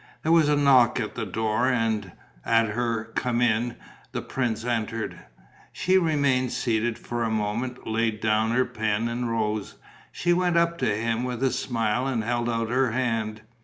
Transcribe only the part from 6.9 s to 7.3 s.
for a